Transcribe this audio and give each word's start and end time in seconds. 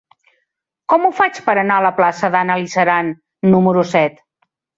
Com 0.93 1.03
ho 1.03 1.11
faig 1.19 1.41
per 1.49 1.55
anar 1.63 1.77
a 1.81 1.83
la 1.87 1.91
plaça 1.99 2.31
d'Anna 2.37 2.57
Lizaran 2.63 3.13
número 3.53 3.87
set? 3.93 4.21